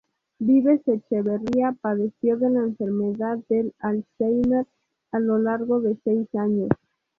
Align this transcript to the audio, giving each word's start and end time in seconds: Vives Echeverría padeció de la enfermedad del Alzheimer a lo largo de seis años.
Vives 0.39 0.81
Echeverría 0.87 1.73
padeció 1.79 2.35
de 2.35 2.49
la 2.49 2.61
enfermedad 2.61 3.37
del 3.49 3.71
Alzheimer 3.77 4.65
a 5.11 5.19
lo 5.19 5.37
largo 5.37 5.79
de 5.79 5.95
seis 6.03 6.27
años. 6.33 6.69